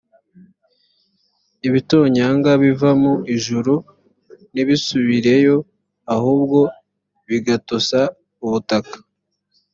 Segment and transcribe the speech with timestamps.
[1.67, 3.73] ibitonyanga biva mu ijuru
[4.53, 5.55] ntibisubireyo
[6.15, 6.59] ahubwo
[7.29, 7.99] bigatosa
[8.45, 8.95] ubutaka